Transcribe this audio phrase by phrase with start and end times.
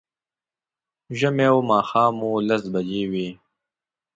[1.17, 3.29] ژمی و، ماښام و، لس بجې وې